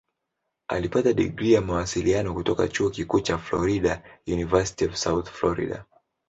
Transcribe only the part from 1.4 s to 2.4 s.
ya Mawasiliano